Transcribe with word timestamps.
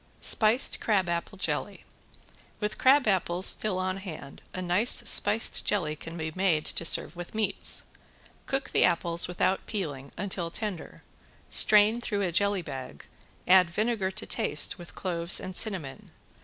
~SPICED 0.19 0.79
CRABAPPLE 0.79 1.37
JELLY~ 1.37 1.83
With 2.59 2.79
crabapples 2.79 3.45
still 3.45 3.77
on 3.77 3.97
hand 3.97 4.41
a 4.51 4.59
nice 4.59 5.07
spiced 5.07 5.63
jelly 5.63 5.95
can 5.95 6.17
be 6.17 6.31
made 6.33 6.65
to 6.65 6.83
serve 6.83 7.15
with 7.15 7.35
meats. 7.35 7.83
Cook 8.47 8.71
the 8.71 8.83
apples 8.83 9.27
without 9.27 9.63
peeling 9.67 10.11
until 10.17 10.49
tender. 10.49 11.03
Strain 11.51 12.01
through 12.01 12.23
a 12.23 12.31
jelly 12.31 12.63
bag, 12.63 13.05
add 13.47 13.69
vinegar 13.69 14.09
to 14.09 14.25
taste 14.25 14.79
with 14.79 14.95
cloves 14.95 15.39
and 15.39 15.55
cinnamon. 15.55 16.09